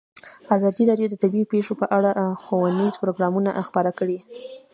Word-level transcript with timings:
ازادي 0.55 0.83
راډیو 0.89 1.07
د 1.11 1.15
طبیعي 1.23 1.45
پېښې 1.53 1.73
په 1.81 1.85
اړه 1.97 2.11
ښوونیز 2.43 2.93
پروګرامونه 3.01 3.49
خپاره 3.67 3.91
کړي. 3.99 4.19